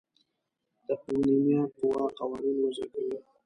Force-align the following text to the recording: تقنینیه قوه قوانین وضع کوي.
تقنینیه 0.85 1.61
قوه 1.77 2.03
قوانین 2.17 2.55
وضع 2.63 2.85
کوي. 2.91 3.17